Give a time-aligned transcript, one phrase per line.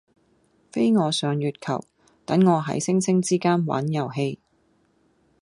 [0.71, 1.79] 飛我上月球，
[2.25, 4.39] 等我喺星星之間玩遊戲